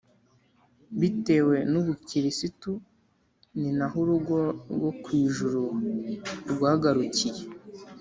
bitewe 0.99 1.55
n'ubukirisitu, 1.71 2.71
ni 3.59 3.69
naho 3.77 3.97
urugo 4.03 4.37
rwo 4.73 4.91
ku 5.01 5.09
ijuru 5.23 5.63
rwagarukiye, 6.51 7.43